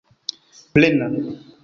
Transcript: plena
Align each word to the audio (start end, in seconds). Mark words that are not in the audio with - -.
plena 0.73 1.21